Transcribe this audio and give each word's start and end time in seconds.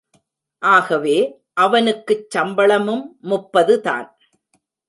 ஆகவே 0.63 1.17
அவனுக்குச் 1.53 2.29
சம்பளமும் 2.29 3.05
முப்பதுதான்! 3.29 4.09